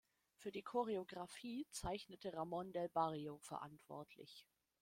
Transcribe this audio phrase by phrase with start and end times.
[0.35, 4.47] Für die Choreographie zeichnete Ramon Del Barrio verantwortlich.